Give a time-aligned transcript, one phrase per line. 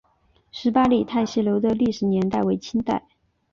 [0.51, 3.05] 十八里汰戏楼的历史年代为清代。